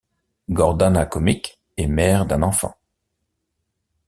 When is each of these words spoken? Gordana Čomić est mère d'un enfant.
Gordana 0.49 1.05
Čomić 1.07 1.59
est 1.77 1.85
mère 1.85 2.25
d'un 2.25 2.41
enfant. 2.41 2.75